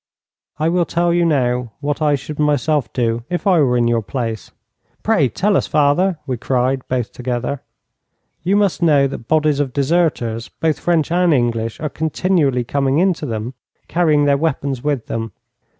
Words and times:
I 0.57 0.67
will 0.67 0.85
tell 0.85 1.13
you 1.13 1.25
now 1.25 1.73
what 1.79 2.01
I 2.01 2.15
should 2.15 2.39
myself 2.39 2.91
do 2.91 3.23
if 3.29 3.45
I 3.45 3.59
were 3.59 3.77
in 3.77 3.87
your 3.87 4.01
place.' 4.01 4.49
'Pray 5.03 5.29
tell 5.29 5.55
us, 5.55 5.67
father,' 5.67 6.17
we 6.25 6.37
cried, 6.37 6.81
both 6.87 7.11
together. 7.13 7.61
'You 8.41 8.55
must 8.55 8.81
know 8.81 9.05
that 9.05 9.27
bodies 9.27 9.59
of 9.59 9.73
deserters, 9.73 10.49
both 10.49 10.79
French 10.79 11.11
and 11.11 11.35
English, 11.35 11.79
are 11.79 11.87
continually 11.87 12.63
coming 12.63 12.97
in 12.97 13.13
to 13.13 13.27
them, 13.27 13.53
carrying 13.87 14.25
their 14.25 14.37
weapons 14.37 14.83
with 14.83 15.05
them. 15.05 15.33